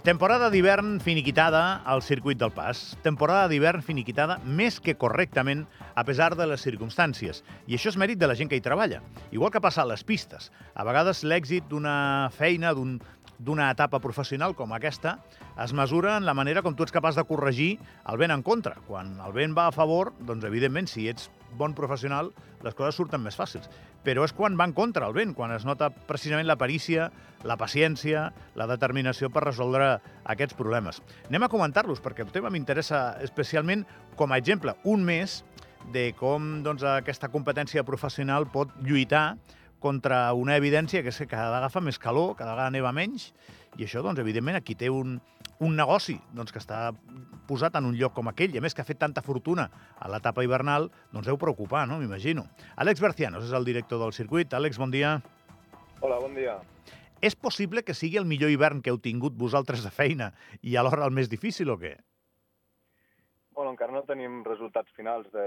Temporada 0.00 0.46
d'hivern 0.48 0.94
finiquitada 1.04 1.82
al 1.84 2.00
circuit 2.00 2.38
del 2.40 2.54
pas. 2.56 2.94
Temporada 3.04 3.50
d'hivern 3.52 3.82
finiquitada 3.84 4.38
més 4.48 4.78
que 4.80 4.94
correctament 4.96 5.66
a 5.92 6.06
pesar 6.08 6.30
de 6.38 6.46
les 6.48 6.64
circumstàncies. 6.64 7.42
I 7.68 7.76
això 7.76 7.92
és 7.92 7.98
mèrit 8.00 8.16
de 8.16 8.30
la 8.30 8.36
gent 8.38 8.48
que 8.48 8.56
hi 8.56 8.64
treballa. 8.64 9.02
Igual 9.28 9.52
que 9.52 9.60
passa 9.60 9.82
a 9.84 9.90
les 9.90 10.00
pistes. 10.00 10.48
A 10.72 10.86
vegades 10.88 11.20
l'èxit 11.20 11.68
d'una 11.68 12.30
feina, 12.32 12.72
d'un 12.72 12.96
d'una 13.40 13.70
etapa 13.72 14.00
professional 14.04 14.52
com 14.52 14.72
aquesta 14.76 15.14
es 15.64 15.72
mesura 15.72 16.18
en 16.18 16.26
la 16.28 16.34
manera 16.36 16.60
com 16.60 16.74
tu 16.76 16.84
ets 16.84 16.92
capaç 16.92 17.16
de 17.16 17.24
corregir 17.24 17.70
el 18.08 18.18
vent 18.20 18.34
en 18.34 18.42
contra. 18.44 18.76
Quan 18.88 19.14
el 19.20 19.32
vent 19.32 19.56
va 19.56 19.66
a 19.68 19.72
favor, 19.72 20.12
doncs 20.28 20.44
evidentment, 20.44 20.88
si 20.88 21.08
ets 21.08 21.30
bon 21.58 21.74
professional, 21.74 22.30
les 22.64 22.76
coses 22.76 22.96
surten 22.98 23.22
més 23.22 23.38
fàcils. 23.38 23.68
Però 24.04 24.24
és 24.24 24.34
quan 24.36 24.56
va 24.58 24.66
en 24.68 24.74
contra 24.76 25.08
el 25.08 25.16
vent, 25.16 25.34
quan 25.36 25.52
es 25.54 25.66
nota 25.68 25.90
precisament 25.90 26.48
la 26.48 26.58
perícia, 26.60 27.10
la 27.44 27.56
paciència, 27.60 28.28
la 28.56 28.68
determinació 28.70 29.30
per 29.32 29.44
resoldre 29.46 29.96
aquests 30.24 30.56
problemes. 30.58 31.00
Anem 31.28 31.46
a 31.46 31.52
comentar-los, 31.52 32.02
perquè 32.04 32.24
el 32.26 32.32
tema 32.34 32.52
m'interessa 32.52 33.20
especialment 33.24 33.86
com 34.16 34.32
a 34.32 34.40
exemple, 34.40 34.76
un 34.84 35.04
mes 35.04 35.40
de 35.92 36.10
com 36.18 36.60
doncs, 36.64 36.84
aquesta 36.84 37.30
competència 37.32 37.84
professional 37.88 38.46
pot 38.52 38.72
lluitar 38.84 39.38
contra 39.80 40.28
una 40.36 40.58
evidència 40.60 41.00
que 41.02 41.08
és 41.08 41.18
que 41.22 41.30
cada 41.30 41.48
vegada 41.48 41.72
fa 41.72 41.80
més 41.80 41.98
calor, 41.98 42.34
cada 42.36 42.52
vegada 42.52 42.72
neva 42.74 42.92
menys, 42.92 43.30
i 43.78 43.86
això, 43.86 44.02
doncs, 44.04 44.20
evidentment, 44.20 44.58
aquí 44.60 44.76
té 44.76 44.90
un, 44.92 45.16
un 45.60 45.76
negoci 45.76 46.16
doncs, 46.32 46.52
que 46.54 46.60
està 46.60 46.88
posat 47.48 47.76
en 47.76 47.90
un 47.90 47.96
lloc 47.98 48.14
com 48.16 48.30
aquell, 48.30 48.54
i 48.54 48.60
a 48.60 48.64
més 48.64 48.74
que 48.74 48.82
ha 48.82 48.88
fet 48.88 49.00
tanta 49.00 49.22
fortuna 49.24 49.68
a 50.00 50.08
l'etapa 50.08 50.44
hivernal, 50.46 50.88
doncs 51.12 51.28
deu 51.28 51.38
preocupar, 51.40 51.86
no? 51.88 52.00
M'imagino. 52.00 52.46
Àlex 52.80 53.02
Bercianos 53.04 53.44
és 53.48 53.56
el 53.56 53.68
director 53.68 54.00
del 54.00 54.16
circuit. 54.16 54.56
Àlex, 54.56 54.80
bon 54.80 54.92
dia. 54.94 55.18
Hola, 56.00 56.20
bon 56.22 56.36
dia. 56.38 56.56
És 57.20 57.36
possible 57.36 57.84
que 57.84 57.92
sigui 57.92 58.16
el 58.16 58.28
millor 58.28 58.48
hivern 58.48 58.80
que 58.80 58.88
heu 58.92 59.00
tingut 59.02 59.36
vosaltres 59.36 59.84
de 59.84 59.92
feina 59.92 60.30
i 60.62 60.78
alhora 60.80 61.04
el 61.04 61.12
més 61.12 61.28
difícil 61.28 61.68
o 61.68 61.76
què? 61.76 61.98
Bueno, 63.52 63.74
encara 63.74 63.92
no 63.92 64.06
tenim 64.08 64.38
resultats 64.46 64.88
finals, 64.96 65.26
de, 65.34 65.44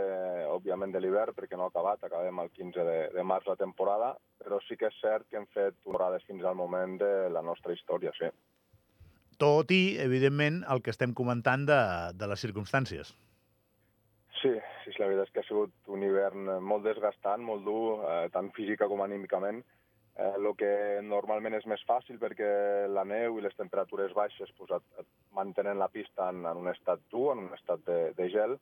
òbviament, 0.54 0.92
de 0.94 1.00
l'hivern, 1.02 1.34
perquè 1.34 1.58
no 1.58 1.66
ha 1.66 1.72
acabat, 1.72 2.04
acabem 2.06 2.44
el 2.44 2.52
15 2.54 2.86
de, 2.86 2.98
de 3.16 3.24
març 3.26 3.48
la 3.50 3.58
temporada, 3.58 4.12
però 4.38 4.60
sí 4.68 4.78
que 4.78 4.92
és 4.92 5.00
cert 5.02 5.26
que 5.32 5.40
hem 5.40 5.48
fet 5.56 5.80
temporades 5.80 6.28
fins 6.28 6.46
al 6.46 6.60
moment 6.60 7.00
de 7.02 7.14
la 7.34 7.42
nostra 7.42 7.74
història, 7.74 8.14
sí. 8.20 8.30
Tot 9.44 9.72
i, 9.76 9.84
evidentment, 10.00 10.64
el 10.72 10.80
que 10.84 10.94
estem 10.94 11.12
comentant 11.18 11.68
de, 11.68 11.82
de 12.16 12.32
les 12.32 12.40
circumstàncies. 12.46 13.12
Sí, 14.40 14.52
sí, 14.84 14.92
la 15.00 15.10
veritat 15.10 15.28
és 15.28 15.34
que 15.34 15.42
ha 15.44 15.48
sigut 15.48 15.92
un 15.92 16.04
hivern 16.04 16.52
molt 16.64 16.86
desgastant, 16.88 17.44
molt 17.44 17.66
dur, 17.68 18.04
eh, 18.08 18.28
tant 18.32 18.52
física 18.56 18.88
com 18.92 19.04
anímicament, 19.04 19.60
el 20.16 20.46
eh, 20.46 20.54
que 20.58 20.72
normalment 21.02 21.58
és 21.58 21.66
més 21.70 21.82
fàcil 21.90 22.20
perquè 22.22 22.52
la 22.92 23.04
neu 23.08 23.40
i 23.40 23.44
les 23.44 23.56
temperatures 23.58 24.14
baixes 24.14 24.52
pues, 24.58 24.72
et, 24.78 24.86
et 25.02 25.08
mantenen 25.34 25.80
la 25.82 25.90
pista 25.90 26.30
en, 26.30 26.44
en 26.46 26.64
un 26.64 26.70
estat 26.72 27.02
dur, 27.12 27.32
en 27.34 27.48
un 27.48 27.58
estat 27.58 27.84
de, 27.88 28.00
de 28.18 28.30
gel. 28.30 28.58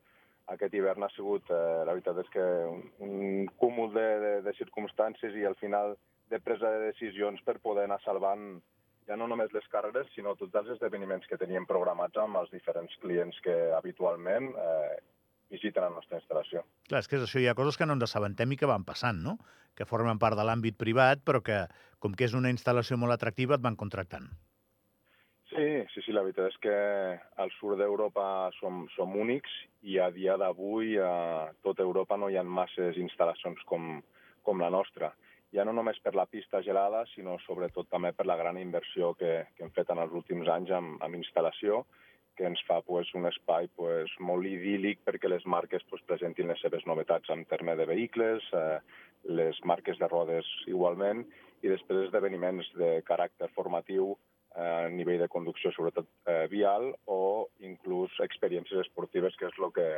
Aquest 0.51 0.73
hivern 0.73 1.03
ha 1.03 1.11
sigut, 1.13 1.49
eh, 1.51 1.81
la 1.85 1.93
veritat 1.93 2.23
és 2.23 2.31
que 2.33 2.47
un, 2.71 2.85
un 3.05 3.49
cúmul 3.61 3.91
de, 3.93 4.07
de, 4.23 4.33
de 4.47 4.55
circumstàncies 4.57 5.35
i 5.37 5.45
al 5.45 5.59
final 5.59 5.97
de 6.31 6.39
presa 6.39 6.71
de 6.71 6.87
decisions 6.87 7.43
per 7.43 7.59
poder 7.59 7.85
anar 7.85 7.99
salvant 8.05 8.61
ja 9.09 9.17
no 9.17 9.27
només 9.29 9.53
les 9.55 9.67
carreres, 9.71 10.09
sinó 10.15 10.35
tots 10.39 10.55
els 10.61 10.75
esdeveniments 10.75 11.27
que 11.29 11.39
teníem 11.41 11.65
programats 11.69 12.19
amb 12.21 12.41
els 12.41 12.51
diferents 12.53 12.93
clients 13.01 13.39
que 13.45 13.55
habitualment 13.77 14.51
eh, 14.51 14.99
visiten 15.51 15.83
la 15.83 15.91
nostra 15.93 16.19
instal·lació. 16.19 16.63
Clar, 16.87 17.01
és 17.03 17.09
que 17.09 17.17
és 17.19 17.25
això, 17.25 17.41
hi 17.41 17.49
ha 17.51 17.57
coses 17.57 17.77
que 17.77 17.87
no 17.87 17.97
ens 17.97 18.07
assabentem 18.07 18.53
i 18.53 18.59
que 18.59 18.69
van 18.69 18.85
passant, 18.87 19.19
no? 19.25 19.37
Que 19.75 19.87
formen 19.87 20.19
part 20.21 20.39
de 20.39 20.45
l'àmbit 20.47 20.77
privat, 20.79 21.25
però 21.27 21.41
que, 21.43 21.65
com 21.99 22.15
que 22.15 22.27
és 22.27 22.37
una 22.37 22.51
instal·lació 22.53 22.97
molt 22.99 23.15
atractiva, 23.17 23.57
et 23.57 23.65
van 23.65 23.79
contractant. 23.79 24.29
Sí, 25.51 25.65
sí, 25.91 25.99
sí, 26.05 26.13
la 26.15 26.23
veritat 26.23 26.47
és 26.47 26.57
que 26.63 26.75
al 27.43 27.49
sud 27.57 27.75
d'Europa 27.81 28.23
som, 28.55 28.85
som 28.93 29.17
únics 29.19 29.51
i 29.83 29.97
a 29.99 30.07
dia 30.15 30.37
d'avui 30.39 30.95
a 31.03 31.51
tota 31.65 31.83
Europa 31.83 32.15
no 32.15 32.29
hi 32.31 32.37
ha 32.39 32.45
masses 32.47 32.95
instal·lacions 32.95 33.59
com, 33.67 33.97
com 34.47 34.63
la 34.63 34.71
nostra. 34.71 35.11
Ja 35.51 35.65
no 35.67 35.73
només 35.75 35.99
per 35.99 36.13
la 36.15 36.27
pista 36.31 36.61
gelada, 36.63 37.03
sinó 37.11 37.35
sobretot 37.43 37.89
també 37.91 38.13
per 38.15 38.25
la 38.25 38.37
gran 38.39 38.57
inversió 38.61 39.11
que, 39.19 39.33
que 39.55 39.65
hem 39.65 39.73
fet 39.75 39.91
en 39.91 39.99
els 39.99 40.13
últims 40.15 40.47
anys 40.47 40.71
amb, 40.77 41.01
amb 41.03 41.19
instal·lació, 41.19 41.83
que 42.37 42.47
ens 42.47 42.61
fa 42.67 42.79
pues, 42.81 43.11
un 43.19 43.27
espai 43.27 43.67
pues, 43.75 44.11
molt 44.23 44.47
idíl·lic 44.47 45.03
perquè 45.05 45.29
les 45.29 45.43
marques 45.45 45.83
pues, 45.89 46.03
presentin 46.07 46.47
les 46.47 46.61
seves 46.63 46.85
novetats 46.87 47.29
en 47.35 47.43
terme 47.51 47.75
de 47.75 47.85
vehicles, 47.89 48.47
eh, 48.55 48.79
les 49.27 49.59
marques 49.67 49.99
de 49.99 50.07
rodes 50.07 50.47
igualment, 50.71 51.25
i 51.61 51.69
després 51.69 52.07
esdeveniments 52.07 52.71
de 52.79 52.93
caràcter 53.05 53.51
formatiu 53.57 54.13
eh, 54.55 54.63
a 54.63 54.89
nivell 54.89 55.19
de 55.21 55.29
conducció, 55.35 55.73
sobretot 55.75 56.07
eh, 56.25 56.47
vial, 56.49 56.93
o 57.05 57.49
inclús 57.59 58.15
experiències 58.23 58.87
esportives, 58.87 59.35
que 59.37 59.51
és 59.51 59.59
el 59.59 59.75
que 59.75 59.89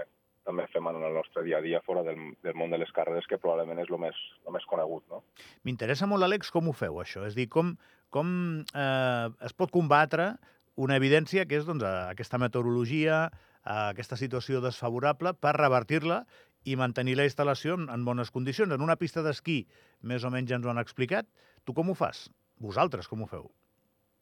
també 0.47 0.65
fem 0.73 0.87
en 0.91 1.01
el 1.01 1.15
nostre 1.15 1.43
dia 1.45 1.59
a 1.59 1.63
dia 1.63 1.81
fora 1.85 2.03
del, 2.05 2.19
del 2.43 2.55
món 2.59 2.71
de 2.73 2.79
les 2.81 2.91
carreres, 2.95 3.27
que 3.29 3.39
probablement 3.41 3.79
és 3.83 3.91
el 3.91 3.99
més, 4.01 4.19
el 4.47 4.55
més 4.55 4.65
conegut. 4.69 5.05
No? 5.11 5.23
M'interessa 5.67 6.09
molt, 6.09 6.25
Àlex, 6.27 6.51
com 6.53 6.69
ho 6.69 6.75
feu, 6.77 6.99
això. 7.01 7.25
És 7.27 7.37
dir, 7.37 7.47
com, 7.51 7.73
com 8.13 8.33
eh, 8.61 9.27
es 9.47 9.55
pot 9.57 9.71
combatre 9.73 10.33
una 10.75 10.97
evidència 10.97 11.45
que 11.45 11.59
és 11.59 11.67
doncs, 11.67 11.85
aquesta 11.85 12.39
meteorologia, 12.41 13.27
aquesta 13.63 14.17
situació 14.19 14.61
desfavorable, 14.63 15.35
per 15.39 15.55
revertir-la 15.55 16.23
i 16.67 16.77
mantenir 16.79 17.17
la 17.19 17.27
instal·lació 17.27 17.77
en, 17.77 18.05
bones 18.07 18.31
condicions. 18.31 18.73
En 18.73 18.83
una 18.83 18.97
pista 18.99 19.23
d'esquí, 19.23 19.63
més 20.01 20.23
o 20.23 20.31
menys 20.33 20.51
ens 20.55 20.65
ho 20.65 20.71
han 20.71 20.81
explicat. 20.81 21.27
Tu 21.63 21.75
com 21.75 21.91
ho 21.91 21.95
fas? 21.97 22.27
Vosaltres 22.63 23.09
com 23.11 23.23
ho 23.23 23.29
feu? 23.29 23.49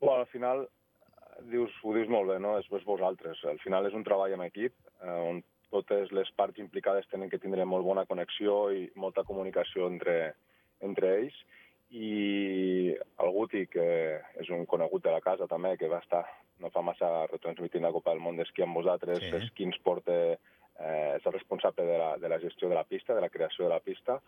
Bueno, 0.01 0.21
al 0.25 0.29
final, 0.29 0.65
dius, 1.51 1.73
ho 1.85 1.93
dius 1.93 2.09
molt 2.09 2.29
bé, 2.33 2.39
no? 2.41 2.57
És, 2.59 2.69
és 2.73 2.85
vosaltres. 2.85 3.41
Al 3.49 3.61
final 3.61 3.87
és 3.89 3.97
un 3.97 4.05
treball 4.05 4.33
en 4.33 4.45
equip, 4.47 4.73
eh, 5.01 5.17
on 5.29 5.41
totes 5.71 6.11
les 6.15 6.29
parts 6.37 6.59
implicades 6.59 7.07
tenen 7.11 7.31
que 7.31 7.39
tindre 7.41 7.65
molt 7.65 7.85
bona 7.87 8.05
connexió 8.09 8.69
i 8.75 8.85
molta 8.95 9.23
comunicació 9.27 9.87
entre, 9.89 10.35
entre 10.83 11.15
ells, 11.21 11.37
i 11.91 12.93
el 12.95 13.33
Guti, 13.35 13.65
que 13.67 13.85
és 14.39 14.51
un 14.55 14.63
conegut 14.69 15.03
de 15.03 15.11
la 15.11 15.23
casa 15.23 15.47
també, 15.51 15.75
que 15.79 15.91
va 15.91 15.99
estar 16.03 16.23
no 16.61 16.69
fa 16.71 16.83
massa 16.85 17.09
retransmitint 17.31 17.83
la 17.83 17.91
Copa 17.91 18.13
del 18.13 18.21
Món 18.23 18.37
d'esquí 18.39 18.63
amb 18.63 18.77
vosaltres, 18.77 19.19
sí. 19.23 19.31
és 19.39 19.49
qui 19.57 19.67
ens 19.67 19.79
porta, 19.83 20.15
eh, 20.37 21.09
és 21.17 21.25
el 21.25 21.35
responsable 21.35 21.87
de 21.87 21.97
la, 21.99 22.11
de 22.21 22.31
la 22.31 22.39
gestió 22.39 22.69
de 22.69 22.77
la 22.77 22.85
pista, 22.87 23.17
de 23.17 23.23
la 23.23 23.31
creació 23.33 23.65
de 23.65 23.73
la 23.73 23.81
pista, 23.83 24.21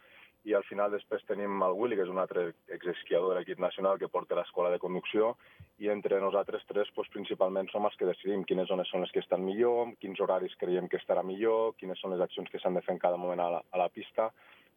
i 0.43 0.53
al 0.53 0.65
final 0.67 0.91
després 0.91 1.23
tenim 1.27 1.61
el 1.63 1.75
Willy, 1.79 1.95
que 1.95 2.03
és 2.03 2.11
un 2.11 2.19
altre 2.19 2.49
exesquiador 2.75 3.31
de 3.31 3.39
l'equip 3.39 3.61
nacional 3.63 3.99
que 3.99 4.09
porta 4.11 4.35
l'escola 4.35 4.71
de 4.73 4.79
conducció, 4.81 5.33
i 5.79 5.87
entre 5.93 6.19
nosaltres 6.19 6.65
tres 6.67 6.91
pues, 6.95 7.07
principalment 7.13 7.69
som 7.71 7.87
els 7.87 7.95
que 7.99 8.09
decidim 8.09 8.43
quines 8.47 8.67
zones 8.67 8.91
són 8.91 9.05
les 9.05 9.13
que 9.15 9.23
estan 9.23 9.45
millor, 9.45 9.93
quins 10.03 10.19
horaris 10.19 10.55
creiem 10.59 10.89
que 10.91 10.99
estarà 10.99 11.23
millor, 11.23 11.77
quines 11.79 11.99
són 12.03 12.11
les 12.15 12.23
accions 12.25 12.51
que 12.51 12.59
s'han 12.59 12.75
de 12.75 12.83
fer 12.83 12.97
en 12.97 13.01
cada 13.01 13.19
moment 13.19 13.39
a 13.39 13.49
la, 13.55 13.63
a 13.71 13.81
la 13.85 13.89
pista, 13.93 14.29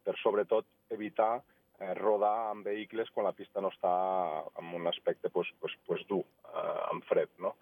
per 0.07 0.15
sobretot 0.23 0.69
evitar 0.95 1.33
eh, 1.81 1.95
rodar 1.99 2.53
amb 2.53 2.67
vehicles 2.67 3.11
quan 3.15 3.27
la 3.27 3.35
pista 3.35 3.61
no 3.61 3.73
està 3.75 3.95
en 4.63 4.71
un 4.79 4.87
aspecte 4.87 5.31
pues, 5.35 5.51
pues, 5.61 5.75
pues 5.87 6.07
dur, 6.07 6.23
eh, 6.47 6.79
amb 6.93 7.05
fred. 7.11 7.35
No? 7.43 7.57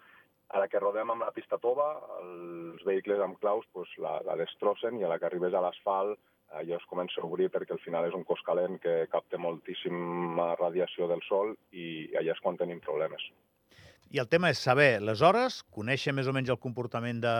A 0.53 0.61
la 0.61 0.69
que 0.69 0.79
rodem 0.79 1.09
amb 1.09 1.25
la 1.25 1.33
pista 1.33 1.57
tova, 1.57 1.89
els 2.21 2.85
vehicles 2.85 3.19
amb 3.25 3.41
claus 3.41 3.65
pues, 3.73 3.89
la, 3.97 4.19
la 4.29 4.37
destrossen 4.37 5.01
i 5.01 5.03
a 5.03 5.09
la 5.09 5.17
que 5.17 5.25
arribes 5.25 5.57
a 5.57 5.65
l'asfalt 5.65 6.21
eh, 6.55 6.63
ja 6.69 6.79
es 6.79 6.87
comença 6.89 7.21
a 7.21 7.27
obrir 7.27 7.49
perquè 7.53 7.75
al 7.75 7.81
final 7.83 8.07
és 8.07 8.15
un 8.17 8.23
cos 8.27 8.41
calent 8.47 8.79
que 8.83 9.05
capta 9.11 9.39
moltíssima 9.41 10.53
radiació 10.59 11.09
del 11.11 11.23
sol 11.27 11.55
i 11.71 12.07
allà 12.15 12.35
és 12.35 12.41
quan 12.43 12.57
tenim 12.57 12.81
problemes. 12.83 13.27
I 14.13 14.21
el 14.21 14.29
tema 14.31 14.51
és 14.53 14.61
saber 14.61 15.01
les 15.03 15.21
hores, 15.25 15.61
conèixer 15.75 16.13
més 16.13 16.27
o 16.29 16.33
menys 16.35 16.51
el 16.53 16.61
comportament 16.61 17.19
de, 17.23 17.35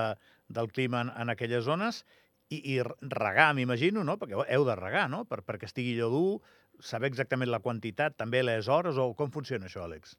del 0.49 0.71
clima 0.73 1.05
en, 1.05 1.11
en 1.15 1.31
aquelles 1.31 1.63
zones 1.67 2.03
i, 2.49 2.59
i 2.75 2.79
regar, 2.84 3.53
m'imagino, 3.55 4.03
no? 4.03 4.17
perquè 4.22 4.41
heu 4.43 4.66
de 4.67 4.75
regar, 4.78 5.07
no? 5.09 5.23
Per, 5.29 5.41
perquè 5.45 5.69
estigui 5.69 5.95
allò 5.95 6.09
dur, 6.13 6.55
saber 6.81 7.09
exactament 7.11 7.51
la 7.51 7.61
quantitat, 7.63 8.17
també 8.17 8.43
les 8.43 8.67
hores, 8.67 8.97
o 8.97 9.13
com 9.17 9.31
funciona 9.31 9.69
això, 9.69 9.85
Àlex? 9.85 10.17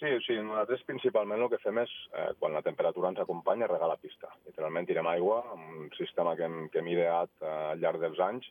Sí, 0.00 0.08
sí, 0.24 0.32
nosaltres 0.40 0.80
principalment 0.88 1.42
el 1.44 1.50
que 1.52 1.58
fem 1.60 1.76
és, 1.82 1.90
eh, 2.16 2.30
quan 2.40 2.54
la 2.56 2.62
temperatura 2.64 3.10
ens 3.12 3.18
acompanya, 3.20 3.66
regar 3.68 3.88
la 3.90 3.98
pista. 4.00 4.30
Literalment 4.46 4.86
tirem 4.88 5.06
aigua 5.10 5.42
amb 5.52 5.66
un 5.82 5.90
sistema 5.98 6.32
que 6.36 6.46
hem, 6.46 6.70
que 6.72 6.80
hem 6.80 6.88
ideat 6.88 7.28
eh, 7.42 7.50
al 7.72 7.82
llarg 7.82 8.00
dels 8.00 8.22
anys, 8.24 8.48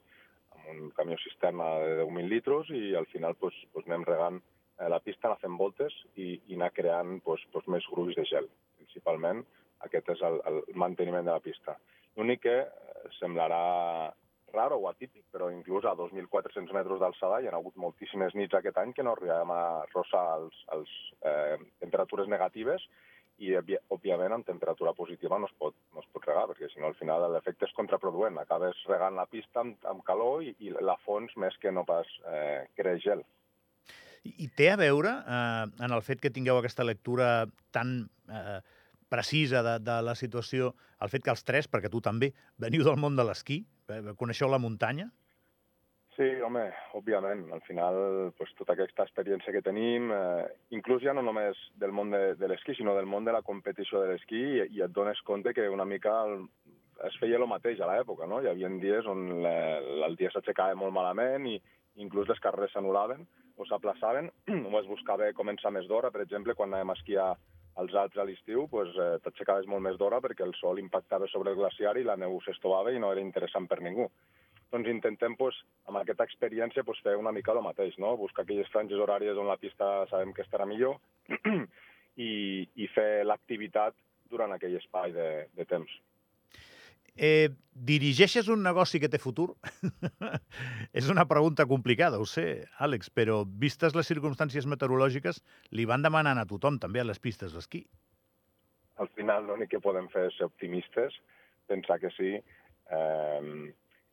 amb 0.54 0.68
un 0.76 0.92
camió 1.00 1.18
cisterna 1.24 1.72
de 1.82 1.96
10.000 2.04 2.30
litres, 2.30 2.70
i 2.70 2.94
al 2.94 3.10
final 3.10 3.34
pues, 3.42 3.58
pues 3.74 3.90
anem 3.90 4.06
regant 4.06 4.38
eh, 4.44 4.90
la 4.94 5.00
pista, 5.00 5.26
anar 5.26 5.42
fent 5.42 5.58
voltes 5.58 5.96
i, 6.14 6.36
i 6.52 6.60
anar 6.60 6.70
creant 6.72 7.18
pues, 7.26 7.42
pues, 7.52 7.66
més 7.66 7.90
gruix 7.90 8.14
de 8.20 8.28
gel. 8.30 8.46
Principalment 8.78 9.42
aquest 9.90 10.14
és 10.14 10.22
el, 10.30 10.38
el 10.46 10.62
manteniment 10.78 11.26
de 11.26 11.34
la 11.34 11.42
pista. 11.50 11.80
L'únic 12.16 12.46
que 12.46 12.58
eh, 12.62 13.10
semblarà 13.18 14.14
raro 14.54 14.80
o 14.80 14.88
atípic, 14.90 15.24
però 15.34 15.50
inclús 15.54 15.86
a 15.86 15.96
2.400 15.98 16.74
metres 16.76 17.00
d'alçada 17.02 17.40
hi 17.42 17.50
ha 17.50 17.56
hagut 17.58 17.78
moltíssimes 17.78 18.36
nits 18.36 18.58
aquest 18.58 18.78
any 18.82 18.94
que 18.94 19.06
no 19.06 19.14
arribem 19.16 19.54
a 19.54 19.86
rossar 19.94 20.26
els, 20.40 20.66
els 20.76 20.96
eh, 21.26 21.58
temperatures 21.84 22.30
negatives 22.32 22.86
i, 23.40 23.54
òbviament, 23.96 24.34
amb 24.36 24.48
temperatura 24.48 24.94
positiva 24.98 25.40
no 25.40 25.48
es 25.48 25.56
pot, 25.58 25.76
no 25.96 26.04
es 26.04 26.08
pot 26.14 26.26
regar, 26.28 26.46
perquè 26.50 26.68
si 26.72 26.82
no 26.82 26.90
al 26.90 26.98
final 27.00 27.24
l'efecte 27.32 27.68
és 27.70 27.76
contraproduent. 27.78 28.38
Acabes 28.42 28.82
regant 28.90 29.16
la 29.16 29.28
pista 29.32 29.64
amb, 29.64 29.78
amb 29.88 30.04
calor 30.08 30.44
i, 30.44 30.54
i 30.60 30.74
la 30.76 30.98
fons 31.06 31.36
més 31.40 31.56
que 31.62 31.72
no 31.72 31.86
pas 31.88 32.10
eh, 32.28 32.66
creix 32.76 33.04
gel. 33.06 33.24
I, 34.28 34.34
I 34.44 34.50
té 34.60 34.68
a 34.74 34.80
veure 34.80 35.14
eh, 35.24 35.70
en 35.88 35.96
el 35.96 36.04
fet 36.04 36.20
que 36.24 36.34
tingueu 36.36 36.60
aquesta 36.60 36.84
lectura 36.84 37.48
tan 37.76 38.02
eh, 38.28 38.60
precisa 39.10 39.64
de, 39.66 39.78
de 39.84 40.02
la 40.06 40.16
situació, 40.16 40.74
el 41.02 41.12
fet 41.12 41.26
que 41.26 41.34
els 41.34 41.46
tres, 41.46 41.68
perquè 41.68 41.92
tu 41.92 42.02
també, 42.06 42.32
veniu 42.58 42.86
del 42.88 43.00
món 43.02 43.18
de 43.18 43.26
l'esquí, 43.28 43.64
eh, 43.90 44.04
coneixeu 44.20 44.52
la 44.52 44.62
muntanya? 44.62 45.10
Sí, 46.20 46.28
home, 46.44 46.66
òbviament. 47.00 47.46
Al 47.56 47.62
final, 47.64 47.98
pues, 48.36 48.50
tota 48.60 48.74
aquesta 48.76 49.06
experiència 49.08 49.54
que 49.56 49.64
tenim, 49.64 50.10
eh, 50.12 50.50
inclús 50.76 51.00
ja 51.06 51.14
no 51.16 51.24
només 51.24 51.60
del 51.80 51.94
món 51.96 52.12
de, 52.12 52.36
de 52.36 52.50
l'esquí, 52.52 52.76
sinó 52.76 52.96
del 52.98 53.08
món 53.08 53.24
de 53.24 53.32
la 53.32 53.42
competició 53.42 54.02
de 54.04 54.10
l'esquí, 54.12 54.42
i, 54.58 54.66
i 54.76 54.84
et 54.84 54.92
dones 54.92 55.22
compte 55.24 55.54
que 55.56 55.70
una 55.72 55.88
mica 55.88 56.18
el, 56.28 56.44
es 57.08 57.16
feia 57.22 57.40
el 57.40 57.48
mateix 57.48 57.80
a 57.80 57.88
l'època, 57.88 58.28
no? 58.28 58.42
Hi 58.44 58.50
havia 58.52 58.72
dies 58.84 59.08
on 59.08 59.44
le, 59.46 59.54
el 60.10 60.20
dia 60.20 60.32
s'aixecava 60.34 60.76
molt 60.76 60.92
malament 60.96 61.48
i 61.48 61.56
inclús 62.04 62.28
les 62.28 62.44
carreres 62.44 62.76
s'anul·laven 62.76 63.24
o 63.60 63.68
s'aplaçaven, 63.68 64.30
o 64.68 64.76
es 64.80 64.92
buscava 64.92 65.32
començar 65.40 65.72
més 65.72 65.88
d'hora. 65.88 66.12
Per 66.12 66.24
exemple, 66.24 66.56
quan 66.56 66.74
anàvem 66.74 66.92
a 66.92 66.98
esquiar 67.00 67.30
als 67.80 67.96
Alps 67.96 68.20
a 68.20 68.26
l'estiu, 68.28 68.68
pues, 68.72 68.92
eh, 68.98 69.16
t'aixecaves 69.24 69.70
molt 69.72 69.86
més 69.86 69.98
d'hora 69.98 70.20
perquè 70.24 70.44
el 70.46 70.56
sol 70.60 70.82
impactava 70.82 71.28
sobre 71.32 71.54
el 71.54 71.60
glaciar 71.60 71.96
i 71.98 72.06
la 72.08 72.18
neu 72.20 72.40
s'estovava 72.44 72.92
i 72.92 73.00
no 73.00 73.12
era 73.16 73.24
interessant 73.24 73.68
per 73.72 73.80
ningú 73.82 74.10
doncs 74.72 74.90
intentem 74.90 75.36
pues, 75.38 75.58
amb 75.90 75.98
aquesta 76.00 76.26
experiència 76.28 76.84
pues, 76.86 77.00
fer 77.06 77.16
una 77.18 77.34
mica 77.36 77.54
el 77.56 77.64
mateix, 77.66 77.98
no? 77.98 78.16
buscar 78.18 78.46
aquelles 78.46 78.70
franges 78.74 79.02
horàries 79.02 79.38
on 79.38 79.50
la 79.50 79.58
pista 79.58 80.06
sabem 80.12 80.34
que 80.34 80.46
estarà 80.46 80.68
millor 80.70 81.00
i, 82.28 82.32
i 82.76 82.90
fer 82.94 83.26
l'activitat 83.26 83.98
durant 84.30 84.54
aquell 84.54 84.78
espai 84.78 85.14
de, 85.16 85.30
de 85.58 85.66
temps. 85.66 85.90
Eh, 87.20 87.50
dirigeixes 87.76 88.48
un 88.48 88.62
negoci 88.64 89.00
que 89.04 89.10
té 89.12 89.20
futur? 89.20 89.50
és 91.00 91.10
una 91.12 91.26
pregunta 91.28 91.66
complicada, 91.68 92.20
ho 92.20 92.28
sé, 92.28 92.46
Àlex, 92.80 93.12
però 93.12 93.42
vistes 93.64 93.96
les 93.96 94.08
circumstàncies 94.08 94.68
meteorològiques, 94.72 95.42
li 95.76 95.88
van 95.90 96.06
demanant 96.06 96.40
a 96.40 96.48
tothom, 96.48 96.80
també 96.80 97.04
a 97.04 97.08
les 97.08 97.20
pistes 97.20 97.56
d'esquí. 97.56 97.84
Al 99.04 99.12
final 99.20 99.48
l'únic 99.48 99.74
que 99.74 99.84
podem 99.84 100.08
fer 100.14 100.30
és 100.30 100.40
ser 100.40 100.48
optimistes, 100.48 101.16
pensar 101.68 102.00
que 102.00 102.12
sí, 102.16 102.32
eh, 102.40 103.52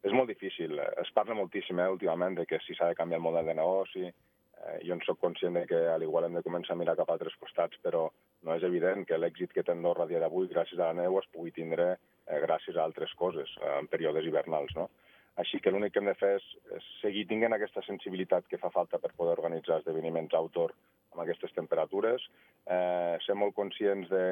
és 0.06 0.14
molt 0.14 0.30
difícil. 0.30 0.78
Es 1.02 1.10
parla 1.14 1.38
moltíssim 1.38 1.78
eh, 1.78 1.90
últimament 1.94 2.38
de 2.40 2.46
que 2.50 2.58
si 2.66 2.74
s'ha 2.74 2.90
de 2.90 2.98
canviar 2.98 3.22
el 3.22 3.26
model 3.26 3.46
de 3.46 3.54
negoci, 3.58 4.04
eh, 4.06 4.76
jo 4.82 4.98
en 4.98 5.02
sóc 5.06 5.22
conscient 5.22 5.58
de 5.58 5.64
que 5.70 5.80
al 5.94 6.02
igual 6.06 6.26
hem 6.26 6.38
de 6.38 6.44
començar 6.46 6.74
a 6.74 6.82
mirar 6.82 6.98
cap 6.98 7.10
a 7.10 7.18
altres 7.18 7.38
costats, 7.38 7.78
però 7.82 8.08
no 8.42 8.58
és 8.58 8.66
evident 8.66 9.06
que 9.06 9.18
l'èxit 9.18 9.54
que 9.54 9.62
té 9.62 9.74
Andorra 9.74 10.06
a 10.06 10.10
dia 10.10 10.22
d'avui 10.22 10.50
gràcies 10.50 10.78
a 10.78 10.90
la 10.90 11.02
neu 11.04 11.18
es 11.22 11.30
pugui 11.32 11.54
tindre 11.54 11.94
eh, 12.26 12.40
gràcies 12.42 12.76
a 12.76 12.84
altres 12.84 13.14
coses 13.18 13.52
eh, 13.60 13.78
en 13.78 13.88
períodes 13.92 14.26
hivernals. 14.26 14.74
No? 14.76 14.88
Així 15.40 15.60
que 15.60 15.70
l'únic 15.72 15.92
que 15.92 16.00
hem 16.00 16.10
de 16.10 16.16
fer 16.16 16.34
és, 16.38 16.44
seguir 17.02 17.26
tinguent 17.28 17.56
aquesta 17.56 17.82
sensibilitat 17.84 18.46
que 18.50 18.60
fa 18.60 18.70
falta 18.72 19.00
per 19.02 19.12
poder 19.16 19.36
organitzar 19.36 19.80
esdeveniments 19.80 20.36
outdoor 20.38 20.72
amb 21.12 21.24
aquestes 21.24 21.52
temperatures, 21.56 22.24
eh, 22.66 23.16
ser 23.24 23.36
molt 23.36 23.54
conscients 23.56 24.08
de 24.12 24.24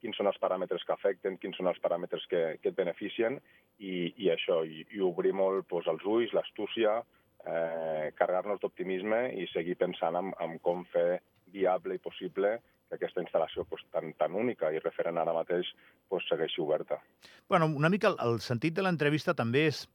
quins 0.00 0.16
són 0.16 0.28
els 0.28 0.38
paràmetres 0.40 0.84
que 0.84 0.92
afecten, 0.92 1.38
quins 1.40 1.56
són 1.56 1.70
els 1.70 1.80
paràmetres 1.84 2.24
que, 2.30 2.42
que 2.60 2.72
et 2.72 2.76
beneficien 2.76 3.38
i, 3.78 4.12
i 4.24 4.30
això, 4.32 4.62
i, 4.64 4.84
i 4.96 5.00
obrir 5.04 5.32
molt 5.36 5.68
doncs, 5.70 5.88
els 5.92 6.04
ulls, 6.04 6.34
l'astúcia, 6.36 6.98
eh, 7.46 8.12
carregar-nos 8.18 8.60
d'optimisme 8.60 9.22
i 9.40 9.48
seguir 9.52 9.78
pensant 9.80 10.18
en, 10.20 10.32
en 10.44 10.58
com 10.64 10.84
fer 10.92 11.20
viable 11.52 11.96
i 11.96 12.02
possible 12.02 12.56
aquesta 12.96 13.22
instal·lació 13.24 13.64
pues, 13.70 13.84
tan, 13.94 14.12
tan 14.20 14.34
única 14.34 14.72
i 14.74 14.82
referent 14.82 15.20
ara 15.22 15.36
mateix 15.36 15.70
pues, 16.08 16.26
segueixi 16.28 16.62
oberta. 16.64 17.00
Bueno, 17.48 17.70
una 17.70 17.92
mica 17.92 18.12
el, 18.12 18.20
el 18.26 18.40
sentit 18.44 18.76
de 18.76 18.84
l'entrevista 18.84 19.36
també 19.38 19.68
és 19.70 19.86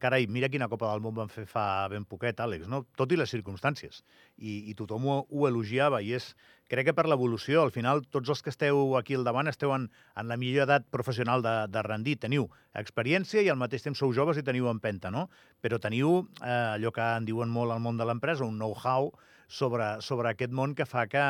carai, 0.00 0.24
mira 0.26 0.48
quina 0.48 0.68
Copa 0.72 0.88
del 0.88 1.02
Món 1.04 1.14
van 1.14 1.28
fer 1.30 1.44
fa 1.46 1.86
ben 1.92 2.06
poquet, 2.08 2.40
Àlex, 2.40 2.66
no? 2.72 2.82
tot 2.96 3.12
i 3.12 3.18
les 3.20 3.30
circumstàncies. 3.30 4.00
I, 4.38 4.72
i 4.72 4.74
tothom 4.78 5.06
ho, 5.06 5.16
ho 5.28 5.46
elogiava, 5.46 6.00
i 6.00 6.14
és, 6.16 6.30
crec 6.72 6.88
que 6.88 6.94
per 6.96 7.04
l'evolució, 7.10 7.60
al 7.62 7.72
final, 7.74 8.00
tots 8.08 8.32
els 8.32 8.40
que 8.42 8.52
esteu 8.54 8.96
aquí 8.98 9.18
al 9.18 9.26
davant 9.28 9.52
esteu 9.52 9.74
en, 9.76 9.86
en 10.16 10.30
la 10.32 10.38
millor 10.40 10.64
edat 10.64 10.88
professional 10.90 11.44
de, 11.44 11.54
de 11.68 11.84
rendir. 11.86 12.16
Teniu 12.24 12.48
experiència 12.80 13.44
i 13.44 13.52
al 13.52 13.60
mateix 13.60 13.84
temps 13.84 14.00
sou 14.00 14.14
joves 14.16 14.40
i 14.40 14.46
teniu 14.46 14.70
empenta, 14.72 15.12
no? 15.12 15.28
Però 15.60 15.78
teniu 15.78 16.22
eh, 16.40 16.78
allò 16.78 16.94
que 16.96 17.10
en 17.20 17.28
diuen 17.28 17.52
molt 17.52 17.76
al 17.76 17.84
món 17.84 18.00
de 18.00 18.08
l'empresa, 18.08 18.48
un 18.48 18.56
know-how 18.56 19.12
sobre, 19.50 19.98
sobre 20.00 20.32
aquest 20.32 20.56
món 20.56 20.74
que 20.78 20.88
fa 20.88 21.04
que, 21.12 21.26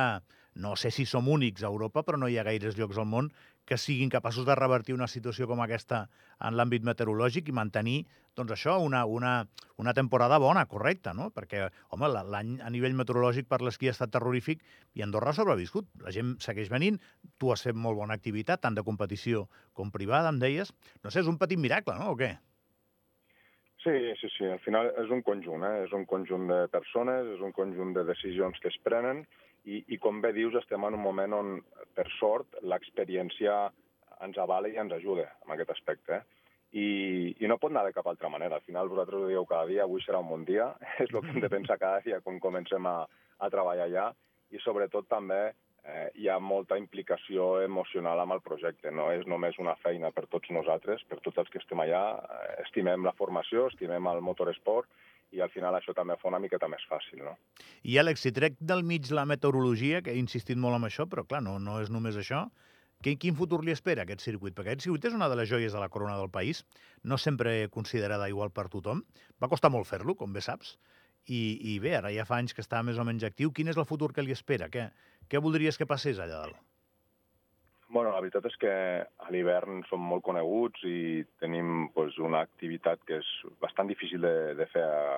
no 0.55 0.75
sé 0.77 0.91
si 0.91 1.07
som 1.07 1.29
únics 1.29 1.63
a 1.63 1.71
Europa, 1.71 2.03
però 2.03 2.19
no 2.19 2.29
hi 2.29 2.39
ha 2.39 2.45
gaires 2.47 2.77
llocs 2.79 2.99
al 2.99 3.07
món 3.07 3.31
que 3.65 3.79
siguin 3.79 4.11
capaços 4.11 4.47
de 4.47 4.57
revertir 4.59 4.97
una 4.97 5.07
situació 5.07 5.47
com 5.47 5.61
aquesta 5.63 6.09
en 6.43 6.57
l'àmbit 6.59 6.83
meteorològic 6.87 7.49
i 7.49 7.55
mantenir, 7.55 7.99
doncs 8.35 8.57
això, 8.57 8.77
una, 8.83 9.05
una, 9.07 9.35
una 9.79 9.95
temporada 9.95 10.41
bona, 10.43 10.65
correcta, 10.67 11.15
no? 11.15 11.31
Perquè, 11.35 11.69
home, 11.95 12.11
l'any 12.11 12.57
a 12.67 12.71
nivell 12.75 12.97
meteorològic 12.99 13.47
per 13.51 13.61
l'esquí 13.63 13.91
ha 13.91 13.95
estat 13.95 14.11
terrorífic 14.17 14.65
i 14.99 15.07
Andorra 15.07 15.31
ha 15.31 15.39
sobreviscut. 15.39 15.87
La 16.03 16.15
gent 16.15 16.37
segueix 16.43 16.71
venint, 16.73 16.99
tu 17.39 17.53
has 17.55 17.63
fet 17.67 17.79
molt 17.79 18.01
bona 18.01 18.17
activitat, 18.19 18.63
tant 18.65 18.75
de 18.75 18.87
competició 18.87 19.47
com 19.73 19.95
privada, 19.95 20.33
em 20.35 20.41
deies. 20.43 20.75
No 21.05 21.11
sé, 21.11 21.23
és 21.23 21.31
un 21.31 21.39
petit 21.39 21.61
miracle, 21.61 21.95
no?, 22.01 22.15
o 22.15 22.19
què? 22.19 22.35
Sí, 23.81 23.93
sí, 24.21 24.29
sí. 24.35 24.45
Al 24.45 24.61
final 24.61 24.91
és 25.01 25.13
un 25.15 25.23
conjunt, 25.25 25.63
eh? 25.65 25.85
És 25.87 25.95
un 25.97 26.03
conjunt 26.09 26.51
de 26.51 26.67
persones, 26.73 27.31
és 27.37 27.41
un 27.41 27.55
conjunt 27.57 27.95
de 27.97 28.05
decisions 28.05 28.59
que 28.61 28.69
es 28.69 28.77
prenen 28.85 29.23
i, 29.65 29.85
i 29.95 29.99
com 30.01 30.21
bé 30.25 30.33
dius, 30.37 30.57
estem 30.61 30.85
en 30.87 30.97
un 30.97 31.03
moment 31.03 31.37
on, 31.37 31.55
per 31.97 32.07
sort, 32.19 32.61
l'experiència 32.63 33.57
ens 34.25 34.39
avala 34.39 34.69
i 34.69 34.79
ens 34.81 34.93
ajuda 34.97 35.27
en 35.45 35.55
aquest 35.55 35.75
aspecte. 35.77 36.21
Eh? 36.21 36.39
I, 36.71 36.87
I 37.43 37.49
no 37.51 37.59
pot 37.59 37.73
anar 37.73 37.87
de 37.89 37.95
cap 37.97 38.07
altra 38.07 38.31
manera. 38.31 38.61
Al 38.61 38.67
final 38.67 38.91
vosaltres 38.91 39.25
ho 39.25 39.31
dieu 39.31 39.47
cada 39.49 39.67
dia, 39.71 39.85
avui 39.85 40.03
serà 40.05 40.21
un 40.23 40.31
bon 40.31 40.45
dia, 40.47 40.71
és 41.03 41.11
el 41.11 41.21
que 41.25 41.35
hem 41.35 41.43
de 41.45 41.53
pensar 41.53 41.81
cada 41.83 42.05
dia 42.05 42.21
quan 42.25 42.39
comencem 42.43 42.87
a, 42.87 43.01
a 43.41 43.51
treballar 43.51 43.89
allà 43.89 44.11
i 44.51 44.59
sobretot 44.63 45.07
també 45.11 45.41
eh, 45.51 46.09
hi 46.19 46.29
ha 46.29 46.39
molta 46.43 46.79
implicació 46.79 47.61
emocional 47.65 48.23
amb 48.23 48.37
el 48.37 48.43
projecte. 48.47 48.91
No 48.95 49.11
és 49.15 49.27
només 49.31 49.59
una 49.63 49.77
feina 49.83 50.11
per 50.15 50.27
tots 50.31 50.51
nosaltres, 50.55 51.03
per 51.11 51.21
tots 51.25 51.43
els 51.43 51.51
que 51.51 51.61
estem 51.63 51.83
allà. 51.83 52.05
Eh, 52.19 52.57
estimem 52.67 53.07
la 53.07 53.17
formació, 53.19 53.69
estimem 53.71 54.11
el 54.11 54.23
motoresport 54.25 54.91
i 55.33 55.41
al 55.41 55.51
final 55.55 55.77
això 55.79 55.95
també 55.97 56.17
fa 56.21 56.29
una 56.31 56.41
miqueta 56.43 56.69
més 56.69 56.83
fàcil, 56.91 57.23
no? 57.23 57.37
I 57.87 57.99
Àlex, 58.03 58.25
si 58.25 58.33
trec 58.35 58.59
del 58.61 58.83
mig 58.87 59.11
la 59.15 59.27
meteorologia, 59.29 60.03
que 60.03 60.15
he 60.15 60.21
insistit 60.21 60.59
molt 60.59 60.81
en 60.81 60.89
això, 60.89 61.07
però 61.11 61.27
clar, 61.27 61.43
no, 61.47 61.59
no 61.63 61.79
és 61.83 61.91
només 61.93 62.19
això, 62.19 62.47
quin, 63.05 63.17
quin 63.17 63.37
futur 63.37 63.63
li 63.65 63.73
espera 63.73 64.05
aquest 64.05 64.25
circuit? 64.27 64.55
Perquè 64.57 64.75
aquest 64.75 64.89
circuit 64.89 65.07
és 65.09 65.17
una 65.17 65.31
de 65.33 65.39
les 65.41 65.49
joies 65.49 65.73
de 65.73 65.83
la 65.83 65.89
corona 65.89 66.19
del 66.19 66.33
país, 66.35 66.65
no 67.03 67.19
sempre 67.19 67.69
considerada 67.73 68.29
igual 68.29 68.51
per 68.53 68.69
tothom. 68.73 69.05
Va 69.41 69.49
costar 69.49 69.71
molt 69.73 69.89
fer-lo, 69.89 70.17
com 70.19 70.35
bé 70.37 70.43
saps, 70.45 70.77
i, 71.27 71.41
i 71.73 71.79
bé, 71.81 71.95
ara 72.01 72.13
ja 72.13 72.27
fa 72.29 72.41
anys 72.41 72.57
que 72.57 72.65
està 72.65 72.83
més 72.85 72.99
o 72.99 73.07
menys 73.07 73.25
actiu. 73.29 73.55
Quin 73.57 73.73
és 73.73 73.79
el 73.81 73.89
futur 73.89 74.13
que 74.13 74.25
li 74.25 74.37
espera? 74.37 74.69
Què, 74.73 74.91
què 75.31 75.41
voldries 75.41 75.79
que 75.79 75.89
passés 75.89 76.19
allà 76.19 76.45
dalt? 76.45 76.61
Bueno, 77.91 78.13
la 78.15 78.21
veritat 78.23 78.45
és 78.47 78.55
que 78.63 78.71
a 79.03 79.33
l'hivern 79.35 79.81
som 79.89 80.03
molt 80.07 80.23
coneguts 80.23 80.85
i 80.87 81.25
tenim 81.43 81.89
pues, 81.95 82.15
una 82.23 82.45
activitat 82.47 83.03
que 83.07 83.19
és 83.19 83.31
bastant 83.59 83.91
difícil 83.91 84.23
de, 84.23 84.35
de 84.55 84.67
fer 84.71 84.85
a, 84.87 85.17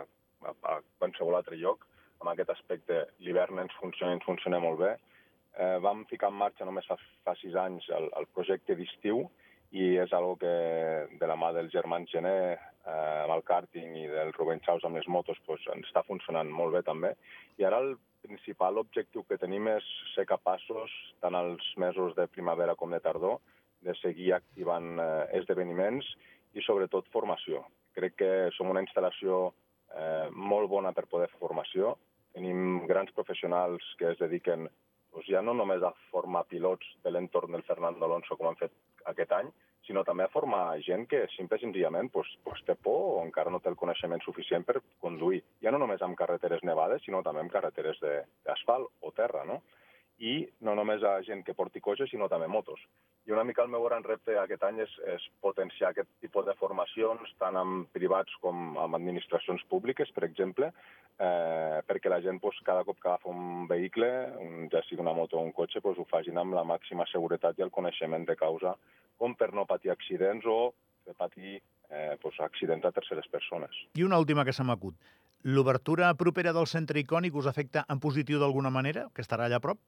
a, 0.49 0.55
a 0.73 0.79
qualsevol 1.03 1.37
altre 1.37 1.59
lloc. 1.61 1.85
En 2.25 2.31
aquest 2.33 2.55
aspecte, 2.55 3.03
l'hivern 3.21 3.61
ens 3.61 3.77
funciona, 3.77 4.17
ens 4.17 4.25
funciona 4.25 4.63
molt 4.65 4.81
bé. 4.81 4.95
Eh, 5.53 5.77
vam 5.85 6.07
ficar 6.09 6.31
en 6.33 6.39
marxa 6.41 6.65
només 6.65 6.89
fa, 6.89 6.97
fa 7.27 7.37
sis 7.43 7.59
anys 7.61 7.91
el, 7.93 8.09
el 8.17 8.29
projecte 8.33 8.79
d'estiu 8.79 9.27
i 9.73 9.97
és 9.97 10.13
algo 10.13 10.37
que 10.37 10.53
de 11.19 11.29
la 11.29 11.37
mà 11.41 11.53
dels 11.57 11.73
germans 11.73 12.11
Gené 12.13 12.37
eh, 12.53 13.21
amb 13.25 13.33
el 13.33 13.45
karting 13.49 13.97
i 13.97 14.07
del 14.11 14.33
Rubén 14.37 14.61
Chaus 14.67 14.85
amb 14.85 14.99
les 14.99 15.09
motos 15.09 15.41
pues, 15.47 15.65
ens 15.73 15.89
està 15.89 16.03
funcionant 16.05 16.51
molt 16.53 16.77
bé 16.77 16.83
també. 16.85 17.15
I 17.57 17.65
ara 17.69 17.81
el 17.81 17.95
principal 18.23 18.79
objectiu 18.83 19.25
que 19.27 19.41
tenim 19.41 19.71
és 19.73 19.87
ser 20.13 20.27
capaços, 20.29 20.93
tant 21.25 21.37
els 21.39 21.73
mesos 21.81 22.15
de 22.19 22.29
primavera 22.29 22.77
com 22.79 22.93
de 22.93 23.01
tardor, 23.01 23.41
de 23.83 23.97
seguir 24.03 24.35
activant 24.37 25.01
eh, 25.01 25.09
esdeveniments 25.41 26.13
i 26.55 26.63
sobretot 26.63 27.09
formació. 27.15 27.65
Crec 27.97 28.17
que 28.21 28.33
som 28.57 28.71
una 28.71 28.85
instal·lació 28.85 29.49
eh, 29.97 30.29
molt 30.33 30.69
bona 30.71 30.93
per 30.93 31.09
poder 31.09 31.31
formació. 31.39 31.97
Tenim 32.37 32.85
grans 32.89 33.13
professionals 33.17 33.85
que 33.99 34.13
es 34.13 34.21
dediquen 34.21 34.69
doncs, 35.13 35.29
ja 35.29 35.43
no 35.43 35.55
només 35.55 35.83
a 35.83 35.93
formar 36.11 36.45
pilots 36.49 36.89
de 37.05 37.11
l'entorn 37.11 37.53
del 37.53 37.67
Fernando 37.69 38.05
Alonso 38.05 38.37
com 38.37 38.49
han 38.49 38.59
fet 38.61 38.73
aquest 39.13 39.33
any, 39.39 39.53
sinó 39.87 40.05
també 40.07 40.25
a 40.25 40.33
formar 40.33 40.79
gent 40.87 41.07
que 41.11 41.25
simple 41.37 41.59
i 41.59 41.65
senzillament 41.65 42.11
pues, 42.15 42.29
pues 42.45 42.63
té 42.67 42.75
por 42.75 43.19
o 43.19 43.23
encara 43.25 43.51
no 43.51 43.61
té 43.61 43.71
el 43.71 43.79
coneixement 43.79 44.23
suficient 44.23 44.65
per 44.65 44.81
conduir. 45.03 45.43
Ja 45.63 45.73
no 45.75 45.81
només 45.83 46.03
amb 46.03 46.17
carreteres 46.19 46.63
nevades, 46.63 47.03
sinó 47.05 47.23
també 47.23 47.43
amb 47.43 47.53
carreteres 47.53 47.99
d'asfalt 48.03 48.91
o 49.03 49.11
terra, 49.17 49.45
no? 49.45 49.63
I 50.23 50.47
no 50.63 50.77
només 50.79 51.03
a 51.03 51.17
gent 51.27 51.43
que 51.43 51.57
porti 51.59 51.83
cotxes, 51.83 52.11
sinó 52.11 52.29
també 52.31 52.47
motos. 52.47 52.81
I 53.23 53.31
una 53.31 53.45
mica 53.47 53.63
el 53.63 53.71
meu 53.71 53.85
gran 53.87 54.03
repte 54.03 54.35
aquest 54.35 54.65
any 54.67 54.81
és, 54.83 54.93
és 55.15 55.25
potenciar 55.45 55.93
aquest 55.93 56.09
tipus 56.25 56.47
de 56.49 56.57
formacions, 56.59 57.31
tant 57.39 57.55
en 57.61 57.85
privats 57.95 58.35
com 58.43 58.75
en 58.75 58.97
administracions 58.99 59.63
públiques, 59.71 60.11
per 60.17 60.25
exemple, 60.27 60.73
eh, 61.23 61.79
perquè 61.87 62.11
la 62.11 62.19
gent 62.25 62.41
pues, 62.43 62.59
cada 62.67 62.83
cop 62.89 62.99
que 62.99 63.09
agafa 63.13 63.31
un 63.31 63.69
vehicle, 63.71 64.09
un, 64.43 64.67
ja 64.73 64.83
sigui 64.89 65.05
una 65.05 65.15
moto 65.15 65.39
o 65.39 65.45
un 65.47 65.55
cotxe, 65.55 65.81
pues, 65.85 66.03
ho 66.03 66.07
facin 66.11 66.43
amb 66.43 66.59
la 66.59 66.67
màxima 66.67 67.07
seguretat 67.13 67.63
i 67.63 67.67
el 67.69 67.71
coneixement 67.71 68.27
de 68.27 68.39
causa 68.43 68.75
com 69.23 69.39
per 69.39 69.53
no 69.55 69.69
patir 69.71 69.95
accidents 69.95 70.51
o 70.51 70.59
per 71.07 71.15
patir 71.15 71.61
eh, 71.61 72.19
pues, 72.19 72.43
accidents 72.43 72.91
a 72.91 72.95
terceres 72.99 73.31
persones. 73.31 73.87
I 73.95 74.03
una 74.03 74.19
última 74.19 74.45
que 74.45 74.57
se 74.57 74.67
m'acut. 74.67 74.99
L'obertura 75.47 76.11
propera 76.19 76.51
del 76.55 76.67
centre 76.67 76.99
icònic 76.99 77.39
us 77.39 77.47
afecta 77.47 77.87
en 77.87 78.03
positiu 78.03 78.43
d'alguna 78.43 78.71
manera, 78.71 79.09
que 79.15 79.23
estarà 79.23 79.47
allà 79.47 79.63
a 79.63 79.67
prop? 79.71 79.79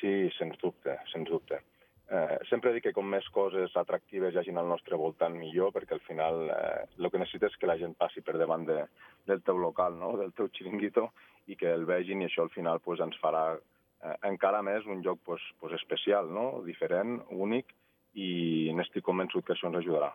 Sí, 0.00 0.28
sens 0.36 0.56
dubte, 0.60 0.96
sens 1.12 1.28
dubte. 1.28 1.60
Eh, 2.06 2.38
sempre 2.46 2.70
dic 2.70 2.84
que 2.86 2.94
com 2.94 3.08
més 3.10 3.26
coses 3.34 3.72
atractives 3.74 4.34
hi 4.34 4.38
hagin 4.38 4.60
al 4.60 4.68
nostre 4.70 4.98
voltant, 5.00 5.34
millor, 5.34 5.72
perquè 5.74 5.96
al 5.96 6.02
final 6.06 6.44
eh, 6.54 6.84
el 7.00 7.08
que 7.10 7.18
necessites 7.18 7.54
és 7.54 7.58
que 7.58 7.66
la 7.66 7.78
gent 7.80 7.96
passi 7.98 8.22
per 8.22 8.36
davant 8.38 8.66
de, 8.68 8.84
del 9.26 9.42
teu 9.42 9.58
local, 9.58 9.96
no? 9.98 10.12
del 10.20 10.30
teu 10.38 10.46
xiringuito, 10.54 11.08
i 11.50 11.58
que 11.58 11.72
el 11.72 11.82
vegin, 11.88 12.22
i 12.22 12.28
això 12.28 12.46
al 12.46 12.52
final 12.54 12.78
pues, 12.84 13.02
ens 13.02 13.18
farà 13.18 13.42
eh, 13.56 14.14
encara 14.30 14.62
més 14.62 14.86
un 14.86 15.02
lloc 15.02 15.18
pues, 15.26 15.42
pues 15.58 15.74
especial, 15.74 16.30
no? 16.30 16.62
diferent, 16.66 17.18
únic, 17.34 17.74
i 18.14 18.70
n'estic 18.76 19.04
convençut 19.04 19.44
que 19.44 19.56
això 19.56 19.66
ens 19.68 19.80
ajudarà. 19.82 20.12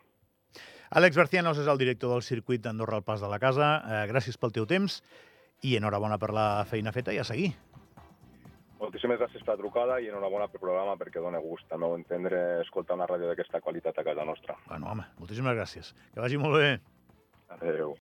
Àlex 0.95 1.19
Barcianos 1.19 1.59
és 1.59 1.67
el 1.71 1.79
director 1.79 2.15
del 2.15 2.23
circuit 2.23 2.63
d'Andorra 2.63 2.97
al 2.99 3.05
Pas 3.07 3.19
de 3.23 3.27
la 3.31 3.39
Casa. 3.39 3.73
Eh, 3.83 4.05
gràcies 4.11 4.39
pel 4.39 4.55
teu 4.55 4.67
temps 4.67 5.01
i 5.67 5.75
enhorabona 5.75 6.17
per 6.19 6.31
la 6.35 6.47
feina 6.71 6.95
feta 6.95 7.11
i 7.11 7.19
a 7.19 7.27
seguir. 7.27 7.51
Moltíssimes 8.81 9.19
gràcies 9.21 9.43
per 9.45 9.53
la 9.53 9.61
trucada 9.61 9.99
i 10.01 10.07
enhorabona 10.09 10.47
pel 10.49 10.63
programa 10.63 10.95
perquè 10.97 11.21
dona 11.21 11.41
gust, 11.43 11.67
al 11.69 11.83
meu 11.83 11.93
entendre, 11.99 12.39
escoltar 12.63 12.97
una 12.97 13.05
ràdio 13.09 13.29
d'aquesta 13.29 13.61
qualitat 13.61 13.99
a 14.01 14.05
casa 14.07 14.25
nostra. 14.25 14.55
Bueno, 14.67 14.89
home, 14.89 15.05
moltíssimes 15.21 15.57
gràcies. 15.57 15.93
Que 16.15 16.23
vagi 16.23 16.41
molt 16.41 16.57
bé. 16.57 16.71
Adéu. 17.57 17.89